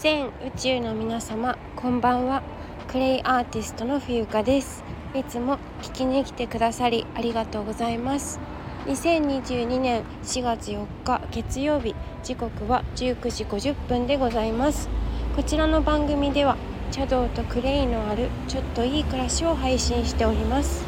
[0.00, 2.42] 全宇宙の皆様こんばんは。
[2.88, 4.82] クレイアーティストの冬香です。
[5.14, 8.40] いつも聞きに来てくださりありがとうございます。
[8.86, 11.94] 2022年4月4日月曜日。
[12.22, 14.88] 時刻は19時50分でございます。
[15.36, 16.56] こちらの番組では
[16.90, 20.82] 茶道とクレイのあるちょっといい暮らしを配信しております。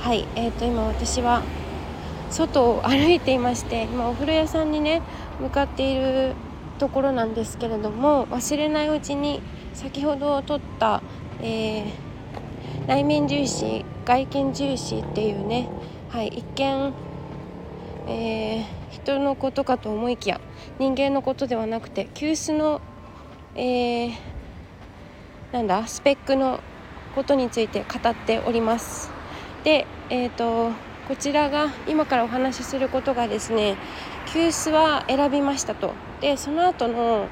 [0.00, 1.42] はいえーと今私は
[2.28, 5.00] 外を歩いていまして今お風呂屋さんにね
[5.40, 6.34] 向かっている
[6.82, 9.40] ところなんですけれども忘れないうちに
[9.72, 11.00] 先ほど撮った、
[11.40, 11.86] えー、
[12.88, 15.68] 内面重視外見重視っていうね、
[16.08, 16.92] はい、一見、
[18.08, 20.40] えー、人のことかと思いきや
[20.80, 22.80] 人間のことではなくて急須の、
[23.54, 24.12] えー、
[25.52, 26.58] なんだスペックの
[27.14, 29.08] ことについて語っております。
[29.62, 30.72] で、えーと
[31.08, 33.76] こちらが今からお話しすることがですね
[34.32, 35.94] 急須は選びましたと。
[36.20, 37.26] でその後の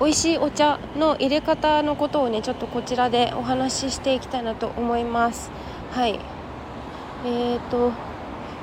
[0.00, 5.50] 美味しいお茶の入れ方のことをねちょっとこちらでお話ししていきたいなと思います。
[5.92, 6.18] はい。
[7.24, 7.92] えーと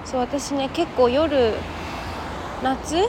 [0.06, 1.54] そう私ね結構夜
[2.64, 3.08] 夏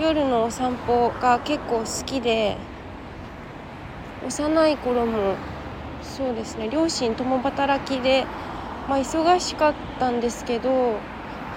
[0.00, 2.56] 夜のお散歩が結構好きで
[4.26, 5.34] 幼い頃も
[6.02, 8.24] そうですね両親共働きで
[8.88, 10.96] まあ、忙しかったんですけど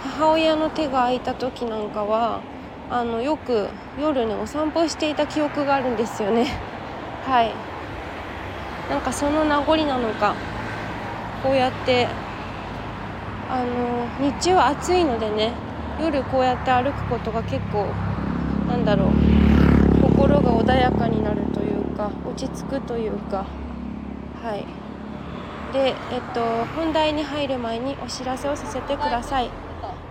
[0.03, 2.41] 母親の手が空いた時なんかは
[2.89, 6.47] あのよく夜ねお散歩していた記憶があるんですよね。
[7.25, 7.51] はい。
[8.89, 10.35] なんかその名残なのか
[11.41, 12.07] こうやって
[13.49, 15.53] あの日中は暑いのでね
[16.01, 17.85] 夜こうやって歩くことが結構
[18.67, 19.07] なんだろう
[20.01, 23.45] 心が穏やかになるというか落ち着くというか
[24.43, 24.80] はい。
[25.73, 29.49] で、えっと、本題に入る前にお知らせをさせてください。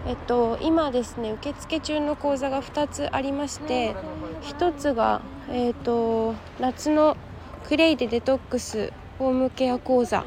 [0.07, 3.95] えっと、今ですね受付中の講座が2つありまして
[4.43, 7.17] 1つが、えっと、夏の
[7.69, 10.27] クレイでデトックスホームケア講座こ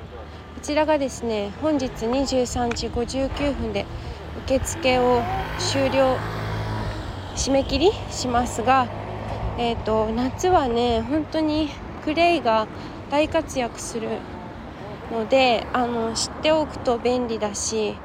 [0.62, 3.86] ちらがですね本日23時59分で
[4.46, 5.22] 受付を
[5.58, 6.18] 終了
[7.36, 8.88] 締め切りしますが、
[9.58, 11.70] えっと、夏はね本当に
[12.04, 12.68] クレイが
[13.10, 14.10] 大活躍する
[15.14, 17.96] のであの知っておくと便利だし、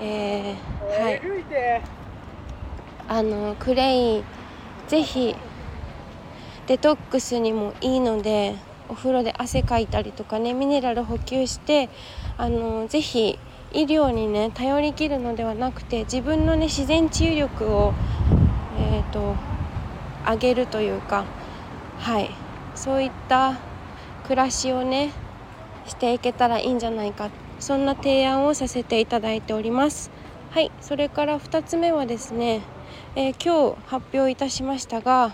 [0.00, 1.20] えー、はい。
[3.08, 4.24] あのクレイ
[4.86, 5.34] ぜひ
[6.66, 8.54] デトックスにもいいので
[8.88, 11.90] お風呂で汗かいたりとかねミネラル補給して
[12.38, 13.38] あのぜひ
[13.72, 17.92] 医療にね頼りきるのではなくて自分のね自然治癒力を
[18.78, 19.34] えっ、ー、と
[20.24, 21.24] 上げるというか
[21.98, 22.30] はい。
[22.74, 23.58] そういった
[24.24, 25.10] 暮らしをね
[25.86, 27.30] していけたらいいんじゃないか。
[27.60, 30.10] そんな提案をさせていただいております。
[30.52, 32.60] はいそれから2つ目はですね、
[33.16, 35.32] えー、今日発表いたしましたが、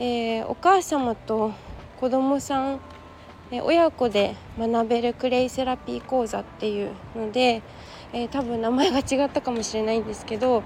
[0.00, 1.52] えー、お母様と
[2.00, 2.80] 子供さん、
[3.50, 7.60] えー、親子で学べるクレイセラピー講座っていうので、
[8.14, 10.62] え多分名前が違ったかもしれないんですけど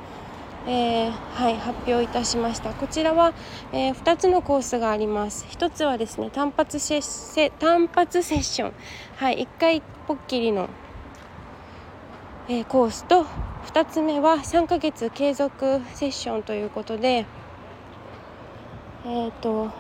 [0.67, 2.73] えー、はい発表いたしました。
[2.75, 3.33] こちらは、
[3.73, 5.47] えー、2つのコースがあります。
[5.51, 7.01] 1つはですね単発セ
[7.59, 8.73] 単発セッション。
[9.17, 10.69] はい1回ぽっきりの、
[12.49, 13.25] えー、コースと
[13.67, 17.25] 2つ目は3ヶ月継続セッションということで
[19.07, 19.71] えっ、と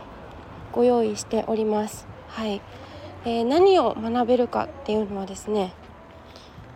[0.72, 2.06] ご用意しております。
[2.28, 2.62] はい、
[3.26, 5.74] え何を学べるかっていうのはですね、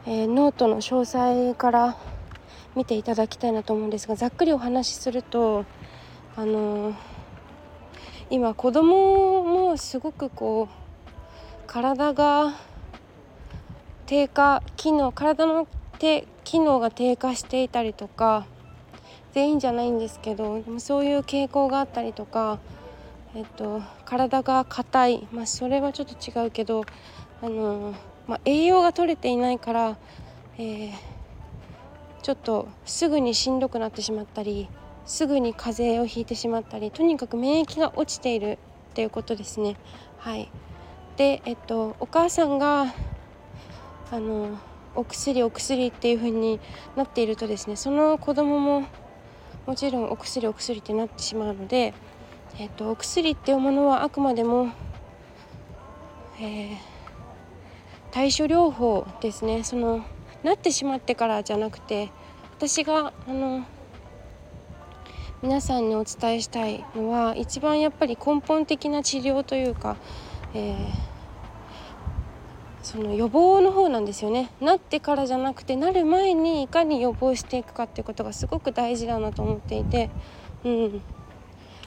[0.05, 1.97] えノートの詳細から
[2.77, 5.65] 見ていただきたいなと思うんですがざっくりお話しすると
[6.37, 6.95] あの、
[8.31, 10.85] 今子供もすごくこう
[11.67, 12.55] 体が
[14.07, 15.69] 低下機能体の
[16.43, 18.47] 機能が低下していたりとか
[19.33, 22.59] 全員じゃないんですけどそういう傾向があったりとか、
[23.35, 26.85] えっと、体が硬い、まあ、それはちょっと違うけど、
[27.41, 27.95] あの
[28.27, 29.97] まあ、栄養が取れていないから、
[30.59, 31.14] えー
[32.25, 34.71] ちょっとすぐにしんどくなってしまったり
[35.05, 38.57] すぐに風邪をひいてしまったりとにかく免疫が落ちているっ
[38.95, 39.77] ていうことですね。
[40.17, 40.51] はい、
[41.19, 42.95] で、えっと、お母さんが
[44.11, 44.59] あの
[44.95, 46.61] お薬お薬っていう風に
[46.97, 48.87] なっているとですねその子供も
[49.67, 51.93] もちろんお薬お薬ってなってしまうので、
[52.59, 54.71] えっと、お薬っていうものはあくまでも、
[56.41, 56.77] えー、
[58.13, 60.07] 対処療法ですねその
[60.45, 62.11] なってしまってからじゃなくて
[62.57, 63.65] 私があの
[65.43, 69.97] 皆さんにお伝えしたいのは一番やっぱり根本的な治療というか、
[70.55, 70.77] えー、
[72.83, 74.51] その予防の方なんですよね。
[74.61, 80.11] なってからじゃなくてなる前にいかに予防していくかっていうことがすごく大事だなと思っていて、
[80.65, 81.03] うん、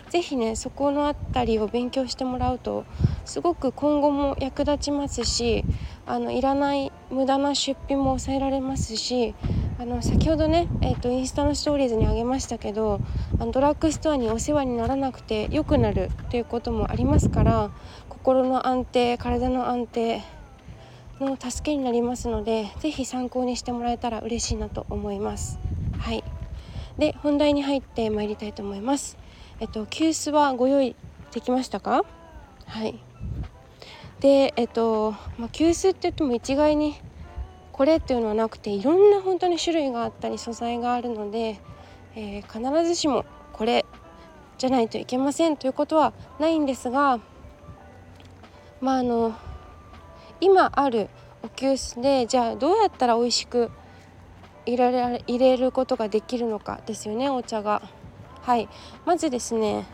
[0.10, 2.86] 是非ねそこの辺りを勉強してもらうと
[3.26, 5.66] すごく今後も役立ちますし
[6.08, 9.36] あのいらない無駄な出費も抑えられますし
[9.80, 13.00] あの先ほどね、えーと、インスタのストーリーズにあげましたけど
[13.40, 17.72] あのドラッグストアにお世話にならなくて良くなるということもありますから
[18.10, 20.24] 心の安定体の安定
[21.20, 25.60] の助けになりますので是非参考にしてもらえたら嬉しいなと思います。
[26.00, 26.24] はい
[26.98, 29.18] で本題に入ってまいりたいと思います。
[29.60, 30.96] えっと急須はご用意
[31.32, 32.04] できましたか？
[32.66, 33.00] はい。
[34.20, 36.96] でえっとまあ、急須って言っても一概に
[37.72, 41.60] これっていうのはなくていろんな本当に種類があったり素材があるので、
[42.16, 43.86] えー、必ずしもこれ
[44.58, 47.20] じゃないといけませんということはないんですが
[48.82, 49.36] まああの
[50.42, 51.10] 今ある
[51.44, 53.70] お急須でじゃあどうやったら美味しく
[54.66, 57.82] 入れられ入れることができるのかですよねお茶が。
[58.42, 58.70] はい
[59.06, 59.86] まずですね、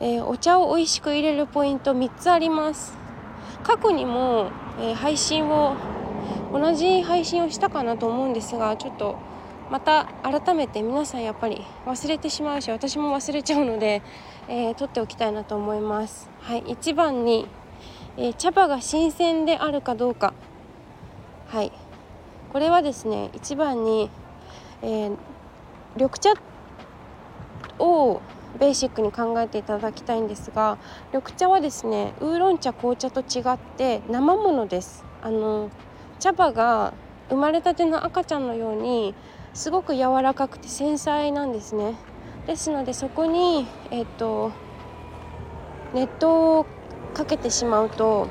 [0.00, 3.05] えー、お茶を美味しく入れるポイント3つあります。
[3.66, 5.74] 過去にも、えー、配信を
[6.52, 9.18] 同じ配信をしたかなと思うんですがちょっと
[9.72, 14.02] また改めて皆さんやっぱり忘れてしまうし私も忘れちゃうので、
[14.46, 16.30] えー、撮っておきたいなと思います。
[16.42, 17.48] はい、1番に、
[18.16, 20.32] えー、茶葉が新鮮であるかどうか。
[21.48, 21.72] はい、
[22.52, 24.08] これはですね1番に、
[24.82, 25.16] えー、
[25.96, 26.34] 緑茶
[27.80, 28.20] を
[28.56, 30.78] ベーシックに考えていただきたいんですが
[31.12, 35.04] 緑茶はですねウーロン茶紅茶と違って生ものです。
[35.22, 35.70] あの
[36.18, 36.94] 茶葉が
[37.28, 39.14] 生まれたての赤ちゃんのように
[39.54, 41.94] すごく柔らかくて繊細なんですね
[42.46, 44.52] ですのでそこにえっ、と
[45.94, 46.66] 熱湯を
[47.14, 48.28] かけてしまうと、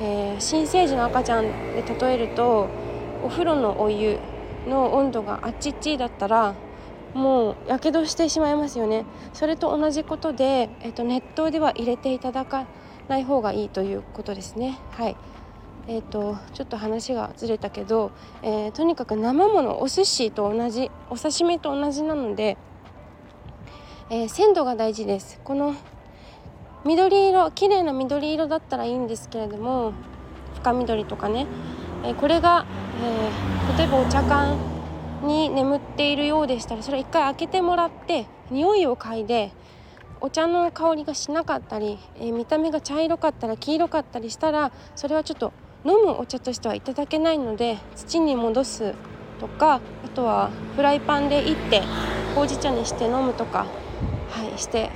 [0.00, 2.68] えー、新生児の赤ちゃんで例えると
[3.22, 4.18] お風呂のお湯
[4.66, 6.54] の温度があっちっちだったら
[7.14, 9.04] もうやけどしてしまいますよね。
[9.32, 12.66] それと同じことで、えっと、熱湯では入れていただか
[13.08, 14.78] ない方がいいということですね。
[14.92, 15.16] はい。
[15.88, 18.12] えーと、ちょっと話がずれたけど、
[18.42, 22.56] えー、とにかく生ものお寿司と同じお刺身と同じなので、
[24.08, 25.40] えー、鮮度が大事です。
[25.42, 25.74] この
[26.84, 29.92] 緑色綺麗な緑色だったらいいんですけれども
[30.54, 31.46] 深緑とかね、
[32.04, 32.64] えー、これが、
[33.02, 34.71] え例えばお茶缶
[35.22, 39.52] に眠っているようでしたらそれ一回開けてもらって匂いを嗅いで
[40.20, 45.52] お茶の香りがしなかったり、え見た目が茶色かったら黄色かったりしたらそれはちょっと
[45.84, 48.94] 飲むお茶としてはいただけないので土に戻す
[49.40, 51.82] とかあとはフライパンでいって
[52.36, 53.66] ほうじ茶にして飲むとか、
[54.30, 54.90] はい、して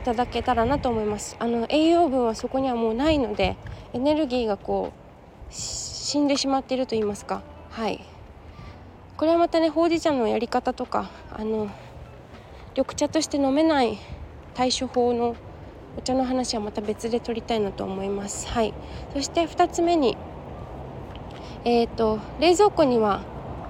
[0.00, 1.36] いただけたらなと思います。
[1.38, 3.56] あの栄養分はそこにはもうないので
[3.92, 8.13] エネルギーがこう死んでしまっていると言いますかはい。
[9.16, 11.70] これはまたねほうじ茶のやり方とかあの
[12.76, 13.98] 緑茶として飲めない
[14.54, 15.36] 対処法の
[15.96, 18.48] お茶の話はまた別で取りたいなと思います。
[18.48, 18.74] はい、
[19.12, 20.16] そして2つ目に、
[21.64, 23.20] えーと、冷蔵庫には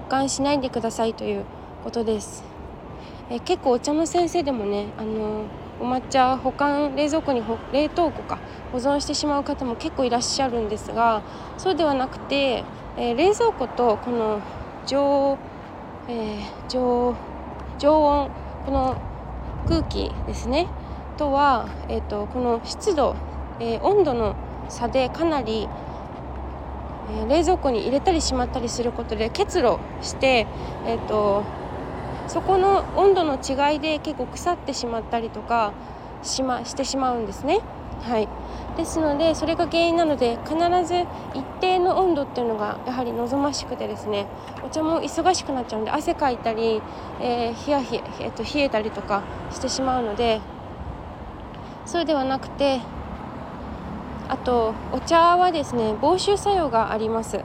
[0.05, 1.45] 保管しないでくださいという
[1.83, 2.43] ことです。
[3.29, 5.43] えー、結構お茶の先生でもね、あの
[5.79, 8.39] お抹茶保管冷蔵庫に冷凍庫か
[8.71, 11.21] 保存してしまう方も結構いらっしゃるんですが
[11.57, 12.63] そうではなくて、
[12.97, 14.41] えー、冷蔵庫とこの
[14.85, 15.37] 常,、
[16.07, 17.15] えー、常
[17.79, 18.29] 常温
[18.65, 18.95] この
[19.67, 20.67] 空気ですね
[21.17, 23.15] とは、えーと、この湿度、
[23.59, 24.35] えー、温度の
[24.69, 25.67] 差でかなり、
[27.11, 30.47] えー、冷蔵庫に入れたりしまったりすることで結露して、
[30.85, 31.43] えーと、
[32.27, 35.73] そこの温度の違いで結構腐ってしまったりとか
[36.23, 37.61] し,、ま、してしまうんですね。
[38.01, 38.27] はい、
[38.77, 44.27] ですのでそれが原因なので必ず一定の温度っていうのがやはり望ましくてですね
[44.63, 46.81] お茶も忙しくなっちゃうんで汗かいたり、
[47.19, 50.39] えー、冷や冷え,、えー、と冷えたりとかしてしまうので
[51.85, 52.81] そうではなくて
[54.27, 57.43] あとお茶はですね防臭作用があります。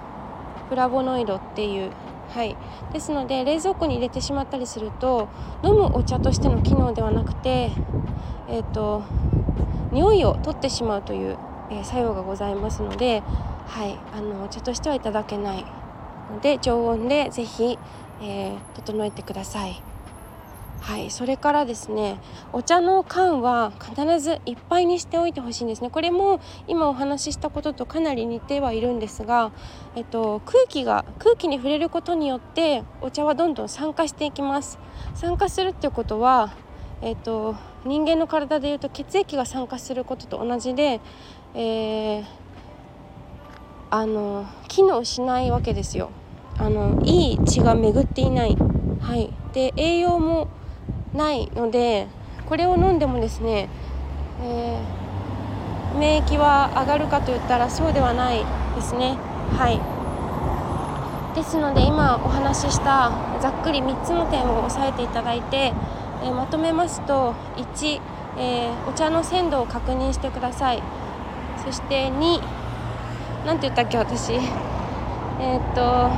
[0.69, 1.91] フラボノイドっていう。
[2.31, 2.57] はい。
[2.93, 5.29] ですので冷蔵庫に入れてしまったりすると
[5.65, 7.73] 飲むお茶としての機能ではなくて
[8.49, 9.03] えっ、ー、と
[9.93, 11.37] 匂いを取ってしまうという、
[11.71, 13.23] え、作用がございますので
[13.67, 15.65] はいあのお茶としてはいただけない
[16.33, 17.79] ので常温で是非、
[18.23, 19.83] えー、整えてください。
[20.81, 22.19] はいそれからですね
[22.53, 29.53] お茶の缶は必ずいっぱいにしておいてほしいんですねこれも今お話ししたこととかなり似てはいるんですが、
[29.95, 34.79] えっと、空気が空気に触れることによってお茶はどんどん酸化していきます
[35.15, 36.55] 酸化するっていうことは、
[37.03, 41.01] えっと、人間の体でいうと血液が酸化することと同じで、
[41.55, 42.25] えー、
[43.91, 46.11] あの機能しないわけですよ。
[46.59, 48.57] あのいい血が巡っていない。
[49.01, 49.33] はい。
[49.53, 50.49] で栄養も
[51.15, 52.07] ないので
[52.47, 53.69] これを飲んでもですね、
[54.43, 58.45] えー、免疫は上がるかといったらそうではない
[58.75, 59.17] ですね。
[59.57, 59.81] はい。
[61.35, 65.73] ですので今お話ししたざっくり3つの点を押さえていただいて、
[66.23, 68.01] えー、まとめますと1、
[68.39, 70.83] えー、お茶の鮮度を確認してください。
[71.65, 72.41] そして2
[73.47, 74.35] 何て言ったっけ私。
[74.35, 76.11] え、っと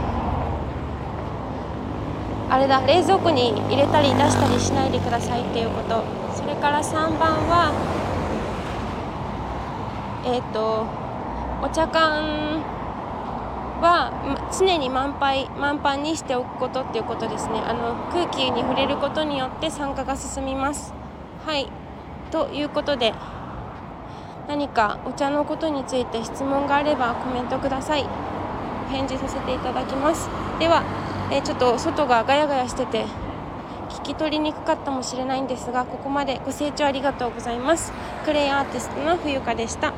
[2.51, 6.05] あれだ冷蔵庫に入れたり出したりしないでくださいっていうこと。
[6.35, 7.73] それから3番は
[10.25, 10.87] えっ、と
[11.63, 12.63] お茶缶
[13.83, 14.13] は
[14.57, 17.61] 常に満杯満帆にしておくことっていうことですね。
[17.67, 20.95] あの空気に触れることによって酸化が進みます。
[21.45, 21.69] はい。
[22.31, 23.13] ということで
[24.49, 28.07] 何かお茶のことについて質問があればコメントください。
[28.87, 30.31] お返事させていただきます。
[30.59, 30.83] では
[31.31, 33.07] え、ちょっと外がガヤガヤしてて
[33.89, 37.93] 聞き取りにくかったかもしれないんですがここまでご清聴ありがとうございます。
[38.25, 39.93] クレイアーティストの冬香でした。